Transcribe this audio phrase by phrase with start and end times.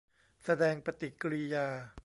[0.43, 1.65] แสดงปฏิกิริยา